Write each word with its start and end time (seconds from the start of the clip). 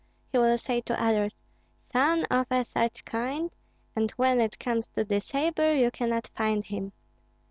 He 0.31 0.39
will 0.39 0.57
say 0.57 0.81
to 0.81 0.99
others, 0.99 1.35
'Son 1.93 2.25
of 2.31 2.47
a 2.49 2.65
such 2.65 3.05
kind,' 3.05 3.51
and 3.95 4.09
when 4.15 4.41
it 4.41 4.57
comes 4.57 4.87
to 4.95 5.03
the 5.03 5.21
sabre 5.21 5.75
you 5.75 5.91
cannot 5.91 6.31
find 6.33 6.65
him. 6.65 6.93